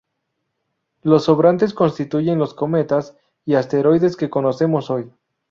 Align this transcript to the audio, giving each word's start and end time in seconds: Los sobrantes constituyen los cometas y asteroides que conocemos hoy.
Los 1.03 1.25
sobrantes 1.25 1.75
constituyen 1.75 2.39
los 2.39 2.55
cometas 2.55 3.15
y 3.45 3.53
asteroides 3.53 4.17
que 4.17 4.31
conocemos 4.31 4.89
hoy. 4.89 5.11